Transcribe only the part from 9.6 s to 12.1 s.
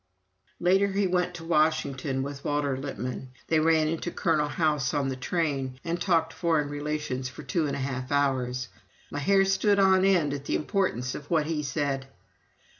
on end at the importance of what he said."